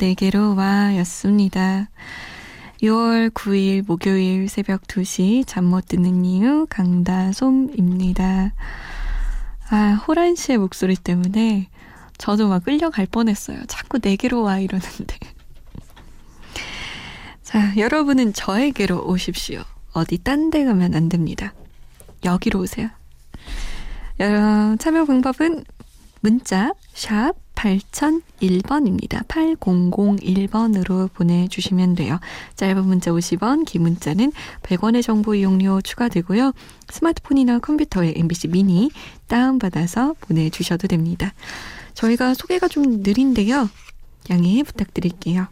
[0.00, 1.88] 내게로 와 였습니다.
[2.82, 8.54] 6월 9일 목요일 새벽 2시 잠 못 드는 이유 강다솜입니다.
[9.70, 11.68] 아, 호란 씨의 목소리 때문에
[12.16, 13.64] 저도 막 끌려갈 뻔했어요.
[13.68, 15.16] 자꾸 내게로 와 이러는데.
[17.42, 19.62] 자, 여러분은 저에게로 오십시오.
[19.92, 21.52] 어디 딴 데 가면 안 됩니다.
[22.24, 22.88] 여기로 오세요.
[24.18, 25.64] 여러분, 참여 방법은
[26.20, 29.26] 문자 샵 8001번입니다.
[29.26, 32.18] 8001번으로 보내주시면 돼요.
[32.56, 36.52] 짧은 문자 50원, 긴 문자는 100원의 정보 이용료 추가되고요.
[36.88, 38.90] 스마트폰이나 컴퓨터에 MBC 미니
[39.26, 41.34] 다운받아서 보내주셔도 됩니다.
[41.94, 43.68] 저희가 소개가 좀 느린데요.
[44.30, 45.48] 양해 부탁드릴게요.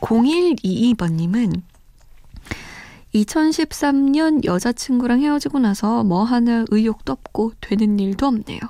[0.00, 1.62] 0122번님은
[3.14, 8.60] 2013년 여자친구랑 헤어지고 나서 뭐 하나 의욕도 없고 되는 일도 없네요.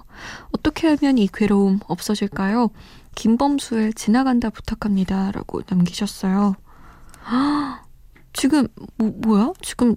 [0.52, 2.70] 어떻게 하면 이 괴로움 없어질까요?
[3.14, 5.30] 김범수의 지나간다 부탁합니다.
[5.32, 6.54] 라고 남기셨어요.
[8.32, 9.52] 지금, 뭐, 뭐야?
[9.60, 9.96] 지금,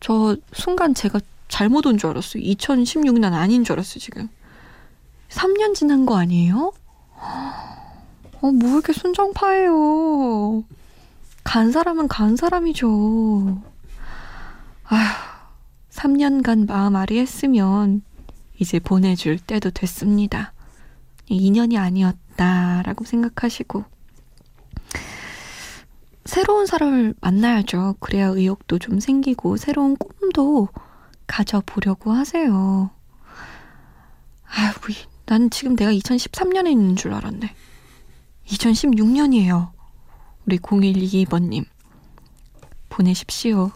[0.00, 2.42] 저 순간 제가 잘못 온 줄 알았어요.
[2.42, 4.28] 2016년 아닌 줄 알았어요, 지금.
[5.28, 6.72] 3년 지난 거 아니에요?
[8.40, 10.64] 어, 뭐 이렇게 순정파예요.
[11.44, 13.62] 간 사람은 간 사람이죠.
[14.84, 15.00] 아휴,
[15.90, 18.02] 3년간 마음 아리했으면
[18.58, 20.52] 이제 보내줄 때도 됐습니다.
[21.26, 23.84] 인연이 아니었다라고 생각하시고
[26.24, 27.96] 새로운 사람을 만나야죠.
[27.98, 30.68] 그래야 의욕도 좀 생기고 새로운 꿈도
[31.26, 32.90] 가져보려고 하세요.
[34.46, 34.72] 아휴,
[35.26, 37.54] 난 지금 내가 2013년에 있는 줄 알았네.
[38.46, 39.71] 2016년이에요.
[40.46, 41.64] 우리 0122번님.
[42.88, 43.70] 보내십시오.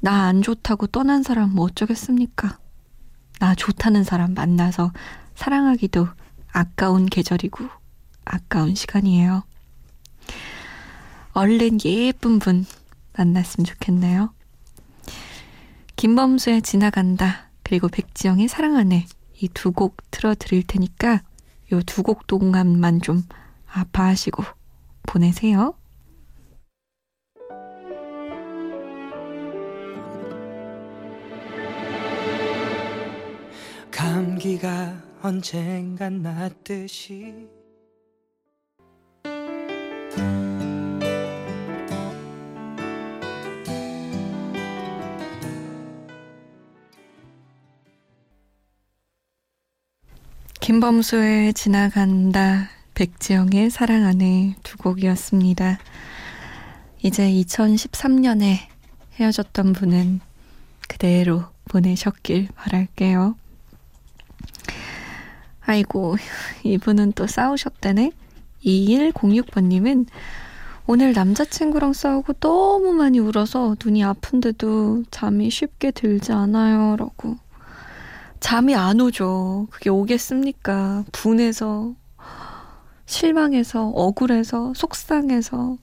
[0.00, 2.58] 나 안 좋다고 떠난 사람 뭐 어쩌겠습니까?
[3.40, 4.92] 나 좋다는 사람 만나서
[5.34, 6.06] 사랑하기도
[6.52, 7.68] 아까운 계절이고
[8.24, 9.42] 아까운 시간이에요.
[11.32, 12.64] 얼른 예쁜 분
[13.16, 14.32] 만났으면 좋겠네요.
[15.96, 19.06] 김범수의 지나간다 그리고 백지영의 사랑하네
[19.42, 21.22] 이 두 곡 틀어드릴 테니까
[21.72, 23.22] 요 두 곡 동안만 좀
[23.70, 24.44] 아파하시고
[25.06, 25.74] 보내세요.
[33.90, 37.48] 감기가 언젠간 낫듯이
[50.60, 55.78] 김범수의 지나간다 백지영의 사랑 안에 두 곡이었습니다.
[57.02, 58.56] 이제 2013년에
[59.20, 60.20] 헤어졌던 분은
[60.88, 63.36] 그대로 보내셨길 바랄게요.
[65.60, 66.16] 아이고,
[66.64, 68.12] 이분은 또 싸우셨다네?
[68.64, 70.06] 2106번님은
[70.86, 76.96] 오늘 남자친구랑 싸우고 너무 많이 울어서 눈이 아픈데도 잠이 쉽게 들지 않아요.
[76.96, 77.36] 라고.
[78.40, 79.68] 잠이 안 오죠.
[79.70, 81.04] 그게 오겠습니까?
[81.12, 81.94] 분해서,
[83.06, 85.78] 실망해서, 억울해서, 속상해서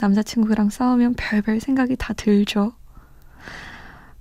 [0.00, 2.72] 남자친구랑 싸우면 별별 생각이 다 들죠.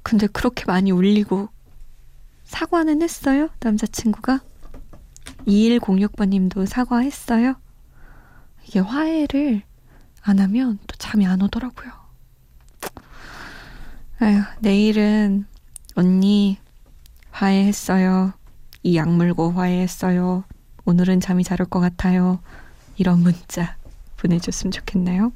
[0.02, 1.50] 근데 그렇게 많이 울리고
[2.46, 3.50] 사과는 했어요?
[3.60, 4.42] 남자친구가?
[5.48, 7.56] 2106번님도 사과했어요?
[8.66, 9.62] 이게 화해를
[10.22, 11.92] 안 하면 또 잠이 안 오더라고요.
[14.20, 15.46] 아휴, 내일은
[15.96, 16.58] 언니
[17.32, 18.34] 화해했어요.
[18.84, 20.44] 이 약물고 화해했어요.
[20.88, 22.40] 오늘은 잠이 잘 올 것 같아요.
[22.96, 23.76] 이런 문자
[24.16, 25.34] 보내줬으면 좋겠네요.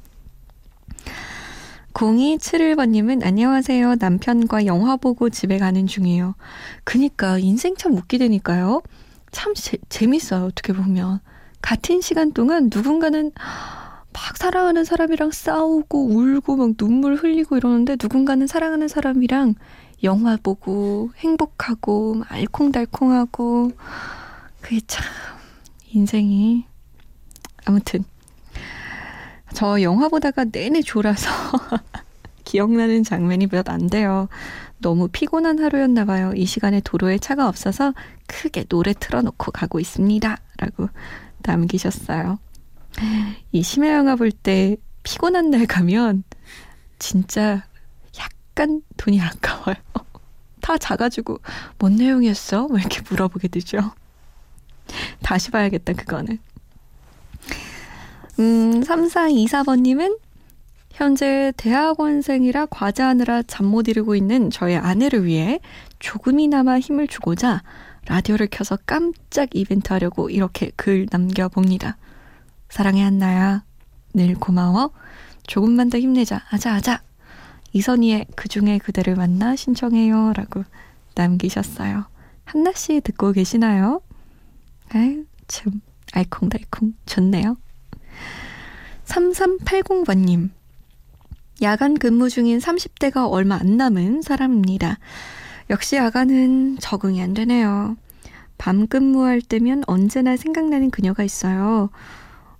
[1.92, 3.96] 0271번님은 안녕하세요.
[4.00, 6.34] 남편과 영화 보고 집에 가는 중이에요.
[6.84, 8.80] 그니까 인생 참 웃기다니까요.
[9.30, 10.46] 참 제, 재밌어요.
[10.46, 11.20] 어떻게 보면.
[11.60, 18.88] 같은 시간 동안 누군가는 막 사랑하는 사람이랑 싸우고 울고 막 눈물 흘리고 이러는데 누군가는 사랑하는
[18.88, 19.54] 사람이랑
[20.02, 23.72] 영화 보고 행복하고 알콩달콩하고
[24.62, 25.04] 그게 참
[25.92, 26.64] 인생이
[27.64, 28.04] 아무튼
[29.54, 31.28] 저 영화 보다가 내내 졸아서
[32.44, 34.28] 기억나는 장면이 몇 안 돼요.
[34.78, 36.32] 너무 피곤한 하루였나 봐요.
[36.34, 37.92] 이 시간에 도로에 차가 없어서
[38.26, 40.36] 크게 노래 틀어놓고 가고 있습니다.
[40.58, 40.88] 라고
[41.42, 42.38] 남기셨어요.
[43.52, 46.24] 이 심야 영화 볼 때 피곤한 날 가면
[46.98, 47.64] 진짜
[48.18, 49.76] 약간 돈이 아까워요.
[50.60, 51.38] 다 자가지고
[51.78, 52.68] 뭔 내용이었어?
[52.68, 53.92] 뭐 이렇게 물어보게 되죠.
[55.22, 56.38] 다시 봐야겠다, 그거는.
[58.38, 60.18] 음, 3424번님은
[60.92, 65.60] 현재 대학원생이라 과제하느라 잠 못 이루고 있는 저의 아내를 위해
[65.98, 67.62] 조금이나마 힘을 주고자
[68.06, 71.96] 라디오를 켜서 깜짝 이벤트 하려고 이렇게 글 남겨봅니다.
[72.68, 73.64] 사랑해 한나야.
[74.14, 74.90] 늘 고마워.
[75.46, 76.42] 조금만 더 힘내자.
[76.50, 77.02] 아자 아자.
[77.72, 80.32] 이선희의 그 중에 그대를 만나 신청해요.
[80.34, 80.64] 라고
[81.14, 82.04] 남기셨어요.
[82.44, 84.02] 한나 씨 듣고 계시나요?
[84.94, 85.80] 아유, 참,
[86.12, 87.56] 알콩달콩 좋네요.
[89.04, 90.50] 3380번님.
[91.62, 94.98] 야간 근무 중인 30대가 얼마 안 남은 사람입니다.
[95.70, 97.96] 역시 야간은 적응이 안 되네요.
[98.58, 101.90] 밤 근무할 때면 언제나 생각나는 그녀가 있어요.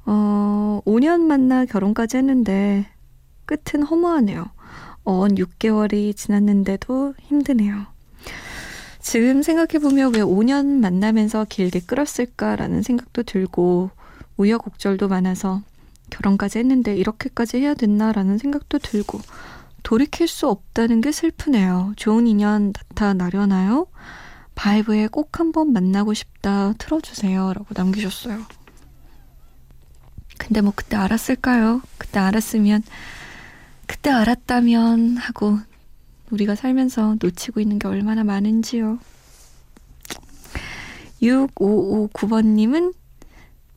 [0.07, 2.87] 어, 5년 만나 결혼까지 했는데
[3.45, 4.47] 끝은 허무하네요.
[5.05, 7.92] 언 6개월이 지났는데도 힘드네요.
[9.03, 13.91] 지금 생각해보면 왜 5년 만나면서 길게 끌었을까라는 생각도 들고
[14.37, 15.61] 우여곡절도 많아서
[16.11, 19.21] 결혼까지 했는데 이렇게까지 해야 됐나라는 생각도 들고
[19.83, 21.95] 돌이킬 수 없다는 게 슬프네요.
[21.97, 23.89] 좋은 인연 나타나려나요?
[24.55, 27.53] 바이브에 꼭 한번 만나고 싶다 틀어주세요.
[27.55, 28.39] 라고 남기셨어요.
[30.39, 31.83] 근데 뭐 그때 알았을까요?
[31.99, 32.83] 그때 알았으면,
[33.87, 35.59] 그때 알았다면 하고
[36.33, 38.99] 우리가 살면서 놓치고 있는 게 얼마나 많은지요.
[41.23, 42.95] 6559번님은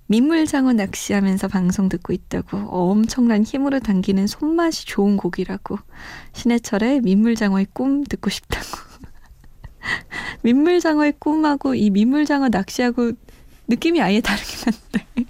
[0.07, 5.77] 민물장어 낚시하면서 방송 듣고 있다고 엄청난 힘으로 당기는 손맛이 좋은 곡이라고
[6.33, 8.65] 신해철의 민물장어의 꿈 듣고 싶다고
[10.43, 13.13] 민물장어의 꿈하고 이 민물장어 낚시하고
[13.67, 15.07] 느낌이 아예 다르긴 한데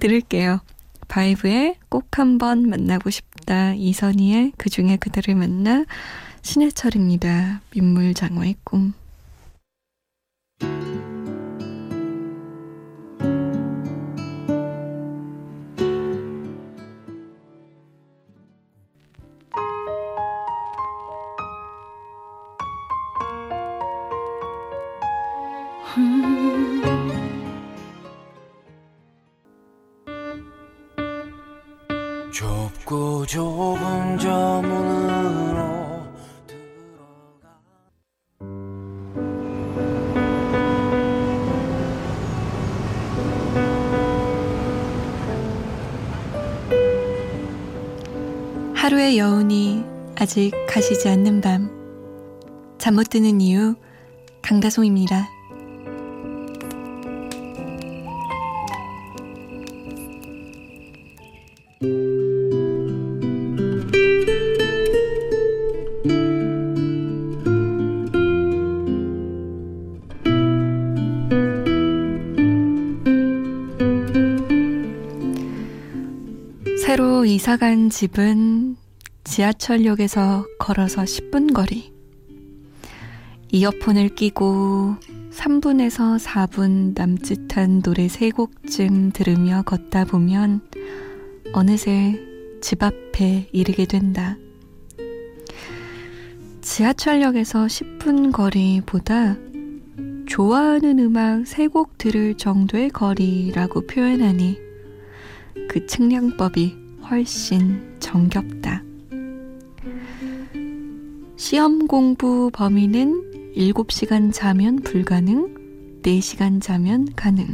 [0.00, 0.60] 들을게요.
[1.08, 3.35] 바이브의 꼭 한번 만나고 싶다
[3.76, 5.84] 이선희의 그 중에 그대를 만나
[6.42, 7.60] 신해철입니다.
[7.70, 8.92] 민물 장어의 꿈.
[25.96, 26.65] 좁
[33.26, 35.66] 좁은 저 문으로
[48.74, 49.84] 하루의 여운이
[50.16, 51.74] 아직 가시지 않는 밤.
[52.78, 53.74] 잠 못 드는 이유,
[54.42, 55.35] 강다송입니다.
[77.56, 78.76] 이사간 집은
[79.24, 81.90] 지하철역에서 걸어서 10분 거리.
[83.50, 84.96] 이어폰을 끼고
[85.32, 90.60] 3분에서 4분 남짓한 노래 3곡쯤 들으며 걷다 보면
[91.54, 92.20] 어느새
[92.60, 94.36] 집 앞에 이르게 된다.
[96.60, 99.36] 지하철역에서 10분 거리보다
[100.26, 104.58] 좋아하는 음악 3곡 들을 정도의 거리라고 표현하니
[105.70, 108.82] 그 측량법이 훨씬 정겹다.
[111.36, 117.46] 시험 공부 범위는 7시간 자면 불가능, 4시간 자면 가능.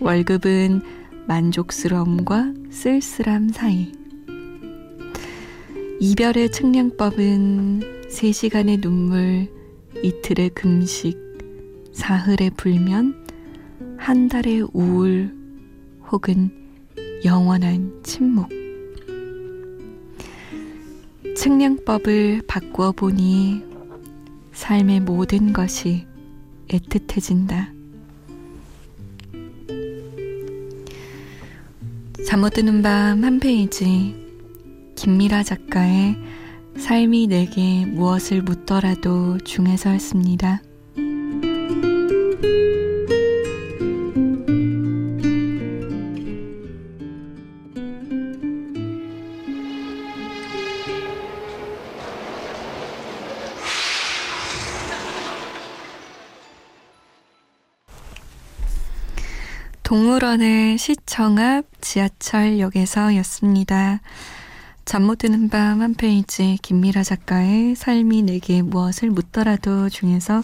[0.00, 0.82] 월급은
[1.26, 3.92] 만족스러움과 쓸쓸함 사이.
[6.00, 9.48] 이별의 측량법은 3시간의 눈물,
[10.02, 11.18] 이틀의 금식,
[11.92, 13.24] 사흘의 불면,
[13.96, 15.34] 한 달의 우울,
[16.10, 16.61] 혹은
[17.24, 18.48] 영원한 침묵.
[21.36, 23.64] 측량법을 바꾸어 보니
[24.52, 26.06] 삶의 모든 것이
[26.68, 27.72] 애틋해진다.
[32.26, 34.14] 잠 못 드는 밤 한 페이지.
[34.96, 36.16] 김미라 작가의
[36.78, 40.62] 삶이 내게 무엇을 묻더라도 중에서였습니다.
[59.92, 64.00] 동물원의 시청 앞 지하철역에서였습니다.
[64.86, 70.42] 잠 못 드는 밤 한 페이지 김미라 작가의 삶이 내게 무엇을 묻더라도 중에서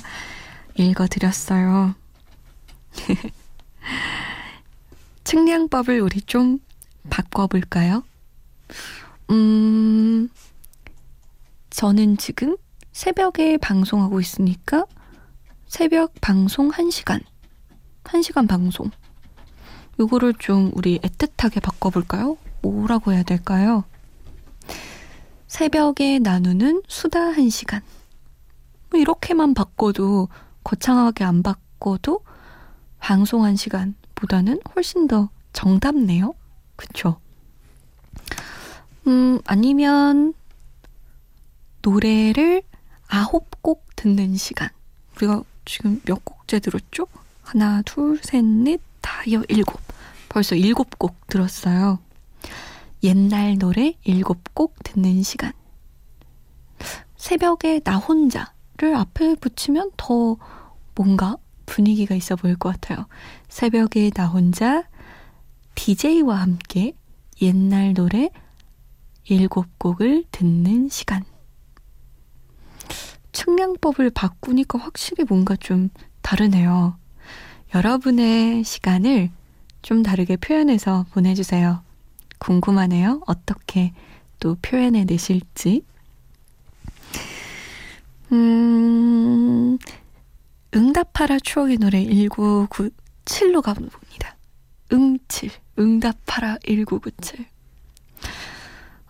[0.75, 1.95] 읽어드렸어요.
[5.25, 6.59] 측량법을 우리 좀
[7.09, 8.05] 바꿔볼까요?
[9.31, 10.29] 음,
[11.71, 12.59] 저는 지금
[12.93, 14.85] 새벽에 방송하고 있으니까
[15.69, 17.23] 새벽 방송 1시간.
[18.05, 18.91] 1시간 방송.
[19.99, 22.37] 요거를 좀 우리 애틋하게 바꿔볼까요?
[22.63, 23.85] 뭐라고 해야 될까요?
[25.47, 27.83] 새벽에 나누는 수다 1시간.
[28.91, 30.29] 뭐 이렇게만 바꿔도
[30.63, 32.21] 거창하게 안 바꿔도
[32.99, 36.35] 방송 1시간보다는 훨씬 더 정답네요.
[36.77, 37.19] 그쵸?
[39.07, 40.35] 음, 아니면
[41.83, 42.63] 노래를
[43.09, 44.69] 아홉 곡 듣는 시간.
[45.17, 47.07] 우리가 지금 몇 곡째 들었죠?
[47.43, 49.88] 하나, 둘, 셋, 넷, 다여, 일곱.
[50.29, 51.99] 벌써 일곱 곡 들었어요.
[53.03, 55.53] 옛날 노래 일곱 곡 듣는 시간.
[57.17, 60.37] 새벽에 나 혼자를 앞에 붙이면 더
[60.95, 63.07] 뭔가 분위기가 있어 보일 것 같아요.
[63.49, 64.85] 새벽에 나 혼자
[65.75, 66.95] DJ와 함께
[67.41, 68.31] 옛날 노래
[69.25, 71.25] 일곱 곡을 듣는 시간.
[73.33, 75.91] 측량법을 바꾸니까 확실히 뭔가 좀
[76.23, 76.99] 다르네요.
[77.75, 79.31] 여러분의 시간을
[79.89, 81.83] 좀 다르게 표현해서 보내주세요.
[82.37, 83.23] 궁금하네요.
[83.27, 83.95] 어떻게
[84.39, 85.83] 또 표현해 내실지.
[88.31, 89.79] 음,
[90.77, 94.37] 응답하라 추억의 노래 1997로 가봅니다.
[94.93, 97.47] 응칠, 응답하라 1997.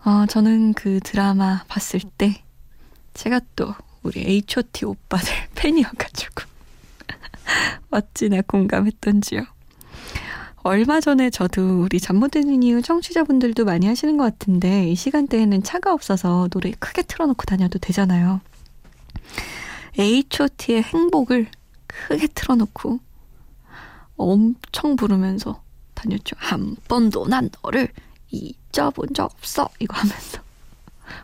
[0.05, 2.41] 어, 저는 그 드라마 봤을 때
[3.13, 6.43] 제가 또 우리 H.O.T 오빠들 팬이어가지고
[7.91, 9.58] 어찌나 공감했던지요.
[10.61, 15.63] 얼마 전에 저도 우리 잠 못 드는 이유 청취자분들도 많이 하시는 것 같은데 이 시간대에는
[15.63, 18.41] 차가 없어서 노래 크게 틀어놓고 다녀도 되잖아요.
[19.97, 21.47] H.O.T의 행복을
[21.87, 22.99] 크게 틀어놓고
[24.17, 25.61] 엄청 부르면서
[25.93, 26.35] 다녔죠.
[26.37, 27.87] 한 번도 난 너를
[28.29, 30.39] 잊어본 적 없어 이거 하면서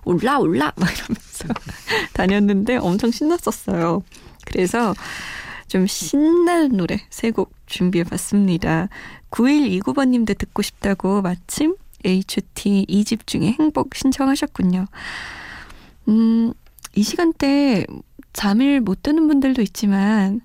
[0.05, 1.47] 올라 올라 막 이러면서
[2.13, 4.01] 다녔는데 엄청 신났었어요.
[4.45, 4.93] 그래서
[5.67, 8.87] 좀 신나는 노래 세 곡 준비해 봤습니다.
[9.35, 14.85] 9129번님도 듣고 싶다고 마침 HT 2집 중에 행복 신청하셨군요.
[16.07, 16.53] 음,
[16.95, 17.85] 이 시간대
[18.31, 20.41] 잠을 못 드는 분들도 있지만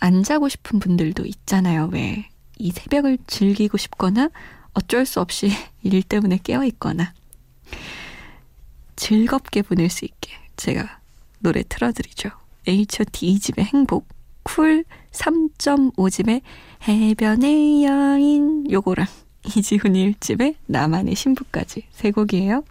[0.00, 1.88] 안 자고 싶은 분들도 있잖아요.
[1.92, 2.28] 왜?
[2.58, 4.30] 이 새벽을 즐기고 싶거나
[4.74, 5.50] 어쩔 수 없이
[5.82, 7.14] 일 때문에 깨어 있거나
[8.96, 11.00] 즐겁게 보낼 수 있게 제가
[11.38, 12.30] 노래 틀어드리죠.
[12.66, 14.13] H.O.T 2집의 행복
[14.44, 16.42] 쿨 3.5집의
[16.86, 19.06] 해변의 여인 요거랑
[19.56, 22.62] 이지훈 1집의 나만의 신부까지 세 곡이에요.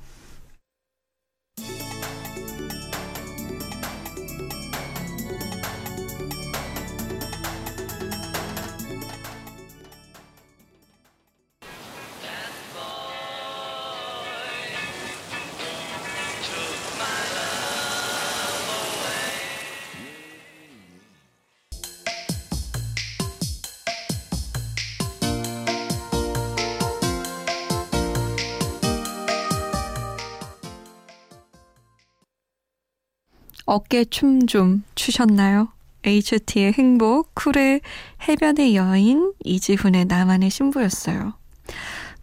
[33.74, 35.70] 어깨 춤 좀 추셨나요?
[36.04, 37.82] HT의 행복, 쿨의
[38.28, 41.34] 해변의 여인, 이지훈의 나만의 신부였어요.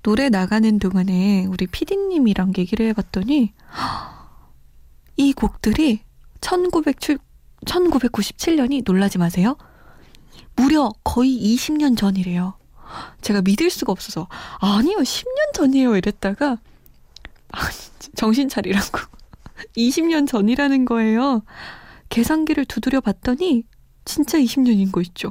[0.04, 3.52] 노래 나가는 동안에 우리 피디님이랑 얘기를 해봤더니
[5.16, 6.02] 이 곡들이
[6.40, 7.18] 1907,
[7.64, 9.56] 1997년이 놀라지 마세요.
[10.54, 12.54] 무려 거의 20년 전이래요.
[13.22, 14.28] 제가 믿을 수가 없어서
[14.60, 16.58] 아니요 10년 전이에요 이랬다가
[18.14, 19.00] 정신 차리라고
[19.76, 21.42] 20년 전이라는 거예요.
[22.08, 23.64] 계산기를 두드려 봤더니
[24.04, 25.30] 진짜 20년인 거 있죠.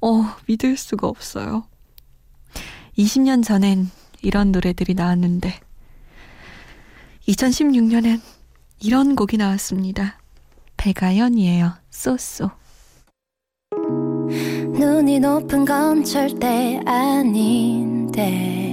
[0.00, 1.64] 어, 믿을 수가 없어요.
[2.98, 3.90] 20년 전엔
[4.22, 5.60] 이런 노래들이 나왔는데
[7.28, 8.20] 2016년엔
[8.80, 10.18] 이런 곡이 나왔습니다.
[10.76, 11.72] 배가연이에요.
[11.90, 12.50] 쏘쏘.
[14.72, 18.63] 눈이 높은 건 절대 아닌데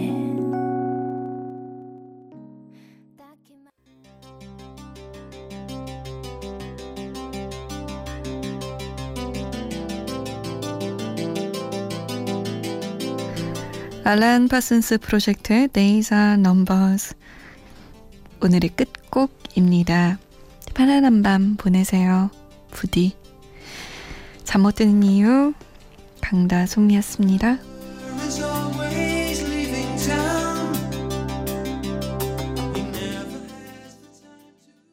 [14.04, 17.14] 알란 파슨스 프로젝트의 Days are Numbers
[18.42, 20.18] 오늘의 끝곡입니다.
[20.74, 22.32] 편안한 밤 보내세요.
[22.72, 23.14] 부디
[24.44, 25.54] 잠 못 드는 이유
[26.22, 27.71] 강다솜이었습니다.